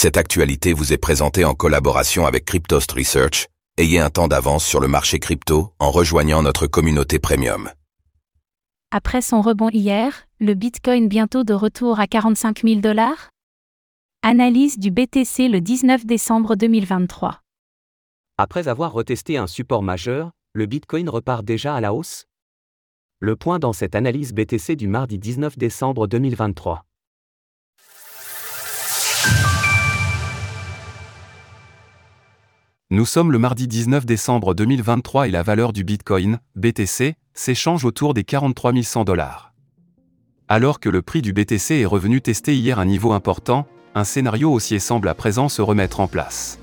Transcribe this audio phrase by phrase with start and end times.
[0.00, 3.48] Cette actualité vous est présentée en collaboration avec Cryptost Research.
[3.78, 7.68] Ayez un temps d'avance sur le marché crypto en rejoignant notre communauté premium.
[8.92, 13.30] Après son rebond hier, le Bitcoin bientôt de retour à 45 000 dollars?
[14.22, 17.40] Analyse du BTC le 19 décembre 2023.
[18.36, 22.26] Après avoir retesté un support majeur, le Bitcoin repart déjà à la hausse?
[23.18, 26.84] Le point dans cette analyse BTC du mardi 19 décembre 2023.
[32.90, 38.14] Nous sommes le mardi 19 décembre 2023 et la valeur du Bitcoin, BTC, s'échange autour
[38.14, 39.52] des 43 100 dollars.
[40.48, 44.50] Alors que le prix du BTC est revenu tester hier un niveau important, un scénario
[44.50, 46.58] haussier semble à présent se remettre en place.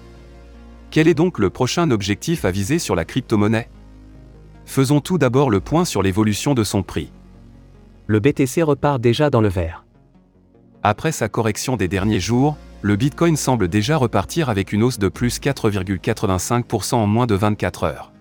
[0.90, 3.70] Quel est donc le prochain objectif à viser sur la crypto-monnaie?
[4.66, 7.12] Faisons tout d'abord le point sur l'évolution de son prix.
[8.08, 9.86] Le BTC repart déjà dans le vert.
[10.82, 15.08] Après sa correction des derniers jours, le Bitcoin semble déjà repartir avec une hausse de
[15.08, 18.12] plus 4,85% en moins de 24 heures.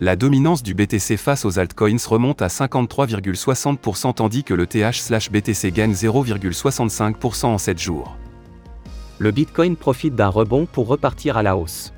[0.00, 5.92] La dominance du BTC face aux altcoins remonte à 53,60% tandis que le TH/BTC gagne
[5.92, 8.16] 0,65% en 7 jours.
[9.18, 11.92] Le Bitcoin profite d'un rebond pour repartir à la hausse.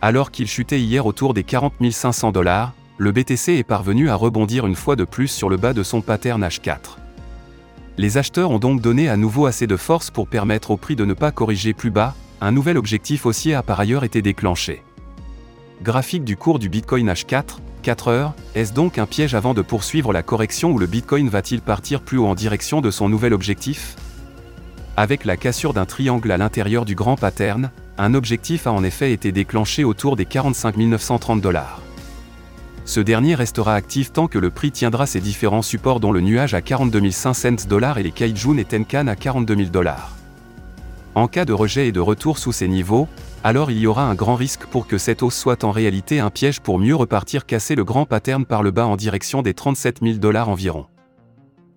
[0.00, 4.66] Alors qu'il chutait hier autour des 40 500 dollars, le BTC est parvenu à rebondir
[4.66, 6.96] une fois de plus sur le bas de son pattern H4.
[7.98, 11.04] Les acheteurs ont donc donné à nouveau assez de force pour permettre au prix de
[11.04, 14.84] ne pas corriger plus bas, un nouvel objectif haussier a par ailleurs été déclenché.
[15.82, 20.12] Graphique du cours du Bitcoin H4, 4 heures, est-ce donc un piège avant de poursuivre
[20.12, 23.96] la correction ou le Bitcoin va-t-il partir plus haut en direction de son nouvel objectif?
[24.96, 29.12] Avec la cassure d'un triangle à l'intérieur du grand pattern, un objectif a en effet
[29.12, 31.82] été déclenché autour des 45 930 dollars
[32.88, 36.54] ce dernier restera actif tant que le prix tiendra ses différents supports dont le nuage
[36.54, 40.16] à 42 500 dollars et les Kaijun et Tenkan à 42 000 dollars.
[41.14, 43.06] En cas de rejet et de retour sous ces niveaux,
[43.44, 46.30] alors il y aura un grand risque pour que cette hausse soit en réalité un
[46.30, 49.98] piège pour mieux repartir casser le grand pattern par le bas en direction des 37
[50.02, 50.86] 000 dollars environ.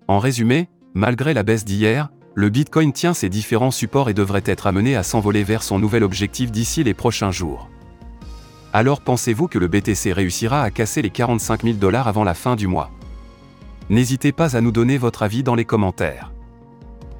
[0.08, 4.66] En résumé, malgré la baisse d'hier, le Bitcoin tient ses différents supports et devrait être
[4.66, 7.68] amené à s'envoler vers son nouvel objectif d'ici les prochains jours.
[8.74, 12.56] Alors pensez-vous que le BTC réussira à casser les 45 000 dollars avant la fin
[12.56, 12.90] du mois?
[13.90, 16.32] N'hésitez pas à nous donner votre avis dans les commentaires.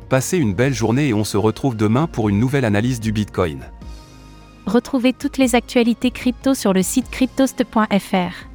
[0.09, 3.65] Passez une belle journée et on se retrouve demain pour une nouvelle analyse du Bitcoin.
[4.67, 8.52] Retrouvez toutes les actualités crypto sur le site cryptost.fr.